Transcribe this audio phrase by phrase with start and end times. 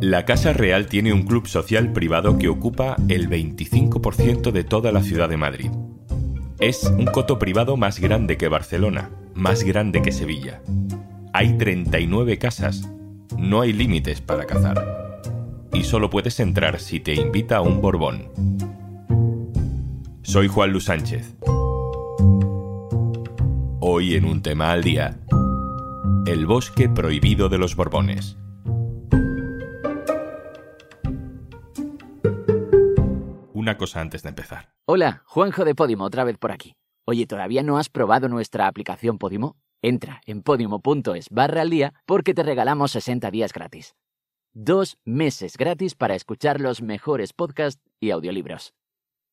[0.00, 5.02] La Casa Real tiene un club social privado que ocupa el 25% de toda la
[5.02, 5.70] ciudad de Madrid.
[6.60, 10.62] Es un coto privado más grande que Barcelona, más grande que Sevilla.
[11.32, 12.88] Hay 39 casas.
[13.38, 15.22] No hay límites para cazar.
[15.72, 18.28] Y solo puedes entrar si te invita un Borbón.
[20.22, 21.34] Soy Juan Luis Sánchez.
[23.80, 25.18] Hoy en un tema al día,
[26.26, 28.36] el bosque prohibido de los Borbones.
[33.64, 34.74] Una cosa antes de empezar.
[34.84, 36.76] Hola, Juanjo de Podimo, otra vez por aquí.
[37.06, 39.56] Oye, ¿todavía no has probado nuestra aplicación Podimo?
[39.80, 43.94] Entra en podimo.es barra al día porque te regalamos 60 días gratis.
[44.52, 48.74] Dos meses gratis para escuchar los mejores podcasts y audiolibros.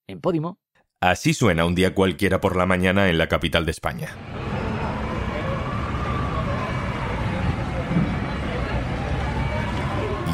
[0.08, 0.59] En Podimo.
[1.02, 4.16] Así suena un día cualquiera por la mañana en la capital de España.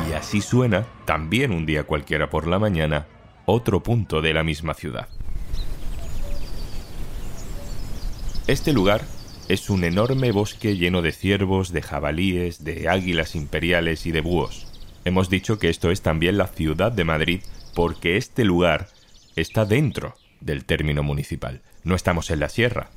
[0.07, 3.07] Y así suena, también un día cualquiera por la mañana,
[3.49, 5.07] otro punto de la misma ciudad.
[8.45, 9.05] Este lugar
[9.47, 14.67] es un enorme bosque lleno de ciervos, de jabalíes, de águilas imperiales y de búhos.
[15.05, 17.41] Hemos dicho que esto es también la ciudad de Madrid
[17.73, 18.89] porque este lugar
[19.37, 21.61] está dentro del término municipal.
[21.85, 22.89] No estamos en la sierra.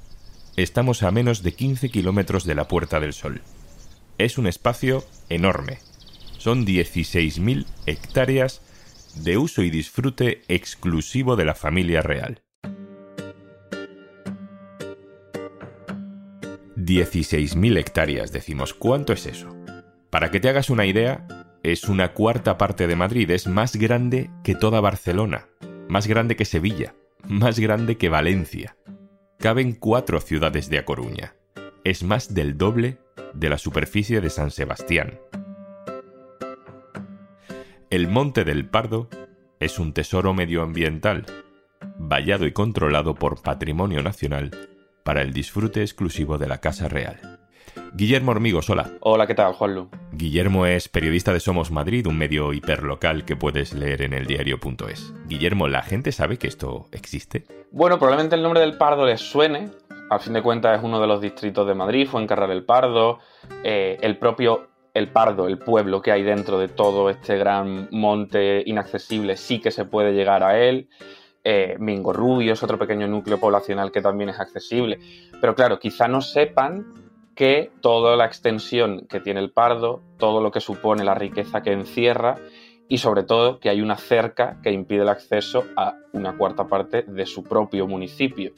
[0.57, 3.41] Estamos a menos de 15 kilómetros de la Puerta del Sol.
[4.19, 5.79] Es un espacio enorme.
[6.39, 8.63] Son 16.000 hectáreas
[9.15, 12.43] de uso y disfrute exclusivo de la familia real.
[16.77, 18.75] 16.000 hectáreas, decimos.
[18.75, 19.55] ¿Cuánto es eso?
[20.11, 21.27] Para que te hagas una idea,
[21.63, 25.49] es una cuarta parte de Madrid, es más grande que toda Barcelona,
[25.89, 26.95] más grande que Sevilla,
[27.29, 28.77] más grande que Valencia.
[29.39, 31.35] Caben cuatro ciudades de A Coruña.
[31.85, 32.99] Es más del doble
[33.35, 35.19] de la superficie de San Sebastián.
[37.91, 39.09] El Monte del Pardo
[39.59, 41.27] es un tesoro medioambiental,
[41.99, 44.53] vallado y controlado por Patrimonio Nacional
[45.03, 47.41] para el disfrute exclusivo de la Casa Real.
[47.93, 48.93] Guillermo Hormigos, hola.
[49.01, 49.91] Hola, ¿qué tal, Juanlu?
[50.13, 55.13] Guillermo es periodista de Somos Madrid, un medio hiperlocal que puedes leer en el diario.es.
[55.27, 57.45] Guillermo, ¿la gente sabe que esto existe?
[57.73, 59.69] Bueno, probablemente el nombre del Pardo les suene.
[60.11, 63.19] Al fin de cuentas es uno de los distritos de Madrid, fue encarrar el Pardo.
[63.65, 68.63] Eh, el propio El Pardo, el pueblo que hay dentro de todo este gran monte
[68.67, 70.89] inaccesible, sí que se puede llegar a él.
[71.45, 74.99] Eh, Mingo Rubio es otro pequeño núcleo poblacional que también es accesible.
[75.41, 76.95] Pero claro, quizá no sepan
[77.35, 81.73] que toda la extensión que tiene el Pardo, todo lo que supone la riqueza que
[81.73, 82.37] encierra
[82.89, 87.03] y sobre todo que hay una cerca que impide el acceso a una cuarta parte
[87.03, 88.53] de su propio municipio.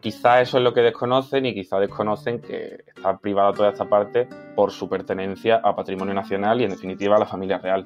[0.00, 4.28] Quizá eso es lo que desconocen y quizá desconocen que está privada toda esta parte
[4.54, 7.84] por su pertenencia a patrimonio nacional y en definitiva a la familia real.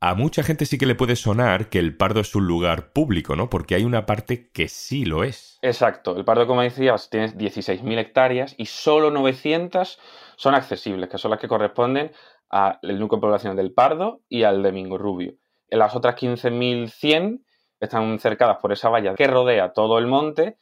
[0.00, 3.34] A mucha gente sí que le puede sonar que el Pardo es un lugar público,
[3.34, 3.50] ¿no?
[3.50, 5.58] Porque hay una parte que sí lo es.
[5.60, 9.98] Exacto, el Pardo, como decías, tiene 16.000 hectáreas y solo 900
[10.36, 12.12] son accesibles, que son las que corresponden
[12.48, 15.34] al núcleo poblacional del Pardo y al de Mingo Rubio.
[15.68, 17.42] En las otras 15.100
[17.80, 20.56] están cercadas por esa valla que rodea todo el monte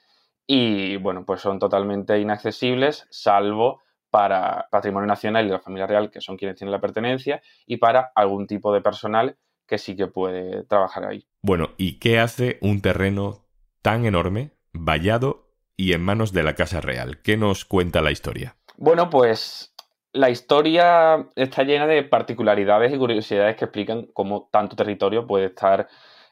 [0.47, 6.21] y, bueno, pues son totalmente inaccesibles, salvo para Patrimonio Nacional y la familia real, que
[6.21, 10.63] son quienes tienen la pertenencia, y para algún tipo de personal que sí que puede
[10.65, 11.27] trabajar ahí.
[11.43, 13.45] Bueno, ¿y qué hace un terreno
[13.83, 17.21] tan enorme, vallado y en manos de la Casa Real?
[17.23, 18.57] ¿Qué nos cuenta la historia?
[18.77, 19.75] Bueno, pues
[20.13, 25.89] la historia está llena de particularidades y curiosidades que explican cómo tanto territorio puede estar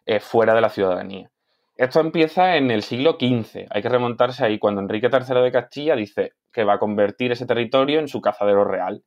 [0.07, 1.31] eh, fuera de la ciudadanía.
[1.77, 3.67] Esto empieza en el siglo XV.
[3.71, 7.47] Hay que remontarse ahí cuando Enrique III de Castilla dice que va a convertir ese
[7.47, 9.03] territorio en su cazadero real.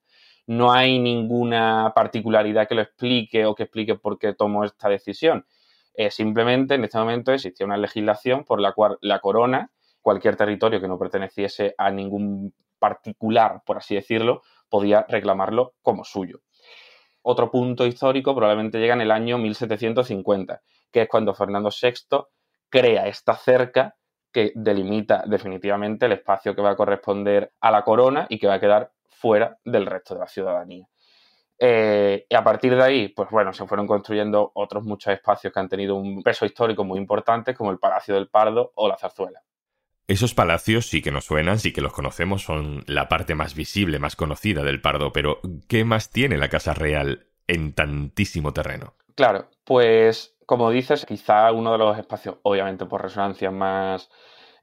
[0.48, 5.46] No hay ninguna particularidad que lo explique o que explique por qué tomó esta decisión.
[5.94, 9.72] Eh, simplemente en este momento existía una legislación por la cual la corona,
[10.02, 16.42] cualquier territorio que no perteneciese a ningún particular, por así decirlo, podía reclamarlo como suyo.
[17.30, 22.24] Otro punto histórico probablemente llega en el año 1750, que es cuando Fernando VI
[22.70, 23.98] crea esta cerca
[24.32, 28.54] que delimita definitivamente el espacio que va a corresponder a la corona y que va
[28.54, 30.88] a quedar fuera del resto de la ciudadanía.
[31.60, 35.60] Eh, y a partir de ahí, pues bueno, se fueron construyendo otros muchos espacios que
[35.60, 39.44] han tenido un peso histórico muy importante, como el Palacio del Pardo o la Zarzuela.
[40.08, 44.00] Esos palacios sí que nos suenan, sí que los conocemos, son la parte más visible,
[44.00, 48.94] más conocida del Pardo, pero ¿qué más tiene la Casa Real en tantísimo terreno?
[49.16, 54.10] Claro, pues como dices, quizá uno de los espacios, obviamente por resonancia, más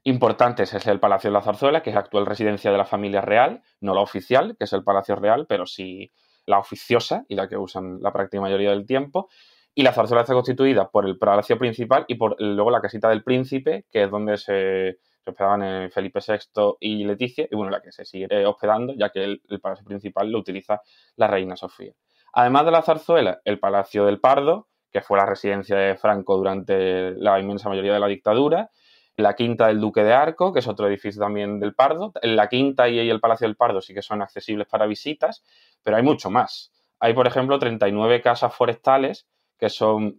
[0.07, 3.21] Importantes es el Palacio de la Zarzuela, que es la actual residencia de la familia
[3.21, 6.11] real, no la oficial, que es el Palacio Real, pero sí
[6.45, 9.29] la oficiosa y la que usan la práctica mayoría del tiempo.
[9.73, 13.23] Y la zarzuela está constituida por el palacio principal y por luego la casita del
[13.23, 14.99] príncipe, que es donde se,
[15.31, 19.23] hospedaban Felipe VI y Leticia, y bueno, la que se sigue eh, hospedando, ya que
[19.23, 20.81] el, el, palacio principal lo utiliza
[21.15, 21.93] la reina Sofía.
[22.33, 27.11] Además de la zarzuela, el Palacio del Pardo, que fue la residencia de Franco durante
[27.11, 28.69] la inmensa mayoría de la dictadura,
[29.17, 32.11] la Quinta del Duque de Arco, que es otro edificio también del Pardo.
[32.21, 35.43] La Quinta y el Palacio del Pardo sí que son accesibles para visitas,
[35.83, 36.71] pero hay mucho más.
[36.99, 39.27] Hay, por ejemplo, 39 casas forestales
[39.57, 40.17] que son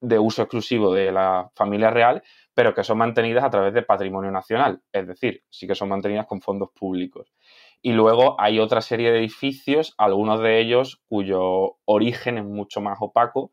[0.00, 2.22] de uso exclusivo de la familia real,
[2.54, 6.26] pero que son mantenidas a través de patrimonio nacional, es decir, sí que son mantenidas
[6.26, 7.32] con fondos públicos.
[7.80, 12.98] Y luego hay otra serie de edificios, algunos de ellos cuyo origen es mucho más
[13.00, 13.52] opaco,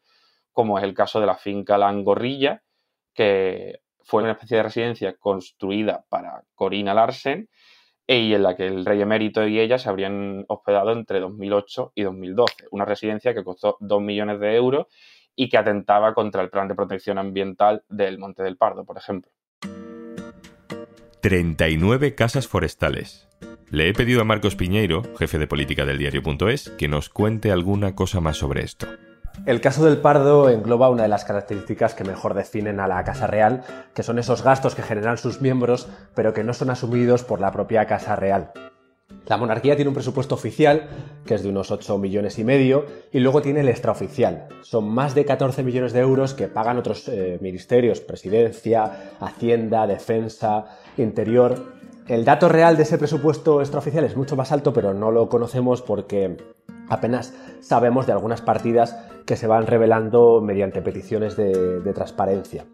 [0.52, 2.64] como es el caso de la finca La Angorrilla,
[3.14, 7.50] que fue una especie de residencia construida para Corina Larsen
[8.06, 12.04] y en la que el rey emérito y ella se habrían hospedado entre 2008 y
[12.04, 12.66] 2012.
[12.72, 14.88] Una residencia que costó 2 millones de euros
[15.40, 19.32] y que atentaba contra el plan de protección ambiental del Monte del Pardo, por ejemplo.
[21.22, 23.30] 39 casas forestales.
[23.70, 27.96] Le he pedido a Marcos Piñeiro, jefe de política del diario.es, que nos cuente alguna
[27.96, 28.86] cosa más sobre esto.
[29.46, 33.26] El caso del Pardo engloba una de las características que mejor definen a la Casa
[33.26, 33.64] Real,
[33.96, 37.54] que son esos gastos que generan sus miembros, pero que no son asumidos por la
[37.54, 38.52] propia Casa Real.
[39.30, 40.88] La monarquía tiene un presupuesto oficial,
[41.24, 44.48] que es de unos 8 millones y medio, y luego tiene el extraoficial.
[44.64, 50.66] Son más de 14 millones de euros que pagan otros eh, ministerios, presidencia, hacienda, defensa,
[50.98, 51.74] interior.
[52.08, 55.84] El dato real de ese presupuesto extraoficial es mucho más alto, pero no lo conocemos
[55.84, 56.38] porque
[56.88, 57.32] apenas
[57.62, 58.98] sabemos de algunas partidas
[59.28, 62.66] que se van revelando mediante peticiones de, de, transparencia.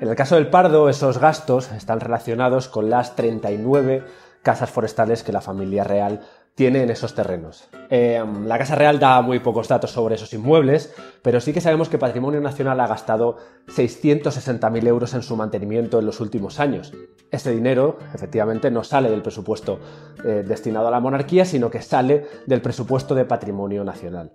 [0.00, 4.04] En el caso del Pardo, esos gastos están relacionados con las 39
[4.46, 6.20] casas forestales que la familia real
[6.54, 7.68] tiene en esos terrenos.
[7.90, 11.88] Eh, la Casa Real da muy pocos datos sobre esos inmuebles, pero sí que sabemos
[11.88, 16.92] que Patrimonio Nacional ha gastado 660.000 euros en su mantenimiento en los últimos años.
[17.32, 19.80] Este dinero, efectivamente, no sale del presupuesto
[20.24, 24.30] eh, destinado a la monarquía, sino que sale del presupuesto de Patrimonio Nacional.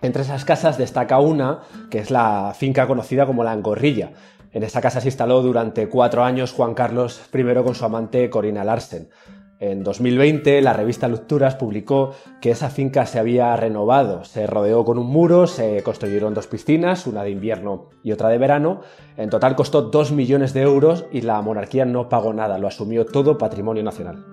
[0.00, 4.12] Entre esas casas destaca una, que es la finca conocida como la Angorrilla.
[4.52, 8.62] En esta casa se instaló durante cuatro años Juan Carlos I con su amante Corina
[8.62, 9.08] Larsen.
[9.60, 14.24] En 2020, la revista Lecturas publicó que esa finca se había renovado.
[14.24, 18.38] Se rodeó con un muro, se construyeron dos piscinas, una de invierno y otra de
[18.38, 18.80] verano.
[19.18, 23.04] En total costó 2 millones de euros y la monarquía no pagó nada, lo asumió
[23.04, 24.24] todo patrimonio nacional.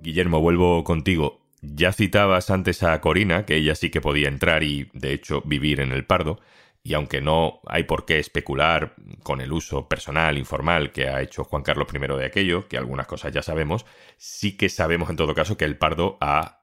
[0.00, 1.38] Guillermo, vuelvo contigo.
[1.60, 5.78] Ya citabas antes a Corina, que ella sí que podía entrar y, de hecho, vivir
[5.78, 6.40] en el Pardo
[6.82, 11.44] y aunque no hay por qué especular con el uso personal, informal que ha hecho
[11.44, 13.86] Juan Carlos I de aquello, que algunas cosas ya sabemos,
[14.16, 16.62] sí que sabemos en todo caso que el Pardo ha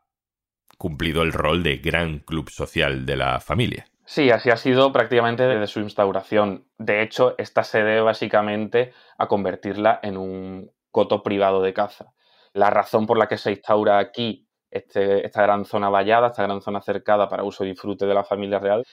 [0.77, 3.85] cumplido el rol de gran club social de la familia.
[4.05, 6.65] Sí, así ha sido prácticamente desde su instauración.
[6.77, 12.13] De hecho, esta se debe básicamente a convertirla en un coto privado de caza.
[12.53, 16.61] La razón por la que se instaura aquí este, esta gran zona vallada, esta gran
[16.61, 18.83] zona cercada para uso y disfrute de la familia real,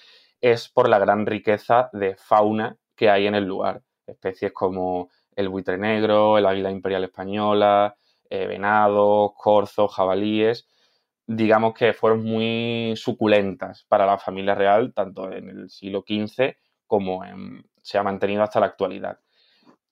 [0.53, 3.83] es por la gran riqueza de fauna que hay en el lugar.
[4.07, 7.97] Especies como el buitre negro, el águila imperial española,
[8.31, 10.69] eh, venados, corzos, jabalíes,
[11.26, 16.55] digamos que fueron muy suculentas para la familia real, tanto en el siglo XV
[16.87, 17.23] como
[17.83, 19.19] se ha mantenido hasta la actualidad.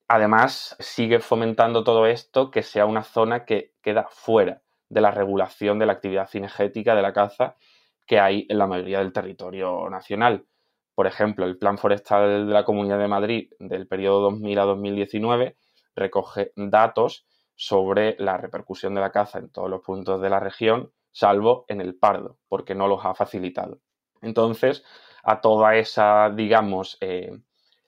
[0.06, 5.80] Además, sigue fomentando todo esto que sea una zona que queda fuera de la regulación
[5.80, 7.56] de la actividad cinegética de la caza
[8.06, 10.46] que hay en la mayoría del territorio nacional.
[10.94, 15.56] Por ejemplo, el Plan Forestal de la Comunidad de Madrid del periodo 2000 a 2019
[15.96, 20.92] recoge datos sobre la repercusión de la caza en todos los puntos de la región,
[21.10, 23.80] salvo en el Pardo, porque no los ha facilitado.
[24.22, 24.84] Entonces,
[25.22, 27.38] a toda esa, digamos, eh,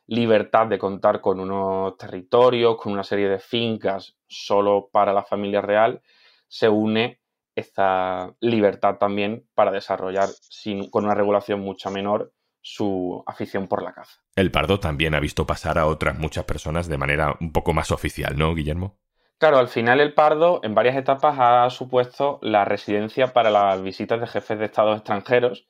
[0.07, 5.61] libertad de contar con unos territorios, con una serie de fincas solo para la familia
[5.61, 6.01] real,
[6.49, 7.21] se une
[7.57, 13.93] esta libertad también para desarrollar sin, con una regulación mucho menor su afición por la
[13.93, 14.21] caza.
[14.35, 17.91] El pardo también ha visto pasar a otras muchas personas de manera un poco más
[17.91, 18.99] oficial, ¿no, Guillermo?
[19.39, 24.21] Claro, al final el pardo en varias etapas ha supuesto la residencia para las visitas
[24.21, 25.67] de jefes de estados extranjeros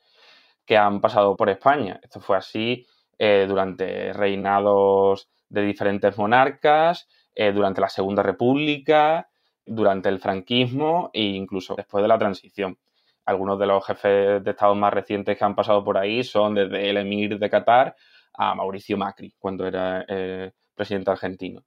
[0.65, 2.01] que han pasado por España.
[2.03, 2.87] Esto fue así
[3.19, 9.29] eh, durante reinados de diferentes monarcas, eh, durante la Segunda República,
[9.67, 12.79] durante el franquismo e incluso después de la transición.
[13.25, 16.89] Algunos de los jefes de Estado más recientes que han pasado por ahí son desde
[16.89, 17.97] el emir de Qatar
[18.35, 21.65] a Mauricio Macri, cuando era eh, presidente argentino.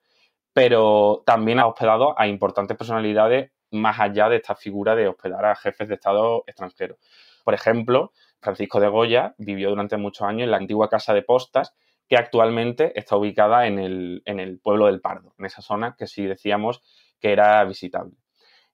[0.53, 5.55] Pero también ha hospedado a importantes personalidades más allá de esta figura de hospedar a
[5.55, 6.97] jefes de Estado extranjeros.
[7.43, 11.75] Por ejemplo, Francisco de Goya vivió durante muchos años en la antigua Casa de Postas,
[12.07, 16.07] que actualmente está ubicada en el, en el pueblo del Pardo, en esa zona que
[16.07, 16.81] sí decíamos
[17.19, 18.13] que era visitable.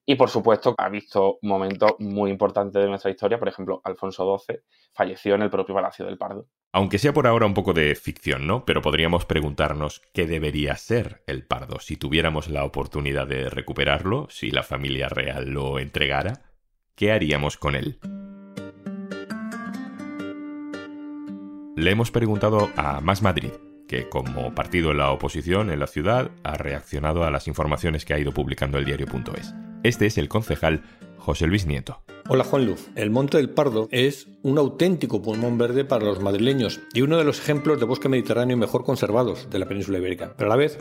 [0.08, 4.60] Y por supuesto ha visto momentos muy importantes de nuestra historia, por ejemplo, Alfonso XII
[4.94, 6.46] falleció en el propio Palacio del Pardo.
[6.72, 8.64] Aunque sea por ahora un poco de ficción, ¿no?
[8.64, 14.52] Pero podríamos preguntarnos qué debería ser el Pardo si tuviéramos la oportunidad de recuperarlo, si
[14.52, 16.52] la familia real lo entregara,
[16.94, 17.98] ¿qué haríamos con él?
[21.76, 23.50] Le hemos preguntado a Más Madrid,
[23.86, 28.14] que como partido en la oposición en la ciudad ha reaccionado a las informaciones que
[28.14, 29.54] ha ido publicando el diario.es.
[29.82, 30.82] Este es el concejal
[31.18, 32.02] José Luis Nieto.
[32.28, 32.88] Hola Juan Luz.
[32.96, 37.24] El Monte del Pardo es un auténtico pulmón verde para los madrileños y uno de
[37.24, 40.34] los ejemplos de bosque mediterráneo mejor conservados de la península ibérica.
[40.36, 40.78] Pero a la vez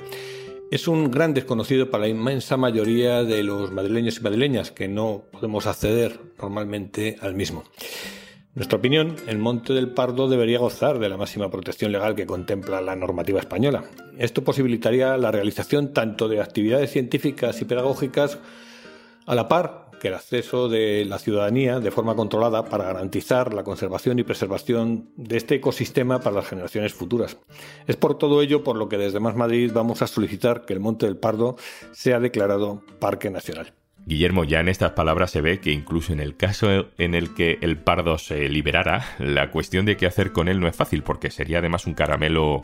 [0.72, 5.24] es un gran desconocido para la inmensa mayoría de los madrileños y madrileñas que no
[5.32, 7.64] podemos acceder normalmente al mismo.
[8.56, 12.80] Nuestra opinión, el Monte del Pardo debería gozar de la máxima protección legal que contempla
[12.80, 13.84] la normativa española.
[14.18, 18.40] Esto posibilitaría la realización tanto de actividades científicas y pedagógicas
[19.26, 23.66] a la par que el acceso de la ciudadanía de forma controlada para garantizar la
[23.66, 27.38] conservación y preservación de este ecosistema para las generaciones futuras.
[27.88, 30.80] Es por todo ello por lo que desde Más Madrid vamos a solicitar que el
[30.80, 31.58] Monte del Pardo
[31.92, 33.74] sea declarado Parque Nacional.
[34.08, 36.68] Guillermo, ya en estas palabras se ve que incluso en el caso
[37.00, 40.68] en el que el pardo se liberara, la cuestión de qué hacer con él no
[40.68, 42.62] es fácil, porque sería además un caramelo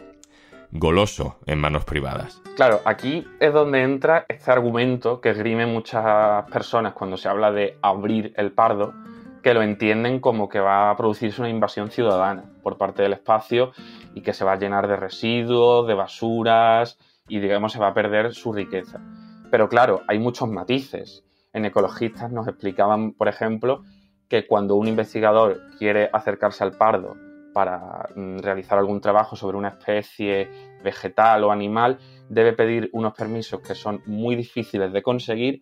[0.71, 2.43] goloso en manos privadas.
[2.55, 7.75] Claro, aquí es donde entra este argumento que esgrime muchas personas cuando se habla de
[7.81, 8.93] abrir el pardo,
[9.41, 13.71] que lo entienden como que va a producirse una invasión ciudadana por parte del espacio
[14.13, 17.93] y que se va a llenar de residuos, de basuras y digamos se va a
[17.95, 19.01] perder su riqueza.
[19.49, 21.23] Pero claro, hay muchos matices.
[21.53, 23.83] En ecologistas nos explicaban, por ejemplo,
[24.29, 27.17] que cuando un investigador quiere acercarse al pardo
[27.53, 30.49] para mm, realizar algún trabajo sobre una especie
[30.81, 31.97] vegetal o animal,
[32.29, 35.61] debe pedir unos permisos que son muy difíciles de conseguir,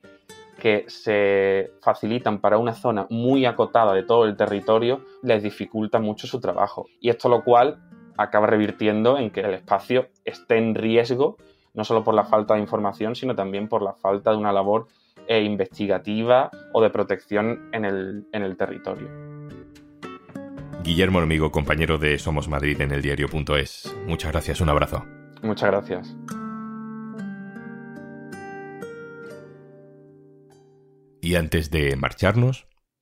[0.60, 6.28] que se facilitan para una zona muy acotada de todo el territorio, les dificulta mucho
[6.28, 6.86] su trabajo.
[7.00, 7.80] Y esto lo cual
[8.18, 11.38] acaba revirtiendo en que el espacio esté en riesgo,
[11.74, 14.88] no solo por la falta de información, sino también por la falta de una labor
[15.30, 19.08] eh, investigativa o de protección en el, en el territorio.
[20.84, 23.96] Guillermo amigo compañero de Somos Madrid en el diario.es.
[24.08, 25.06] Muchas gracias, un abrazo.
[25.44, 26.18] Muchas gracias.
[31.22, 32.66] Y antes de marcharnos,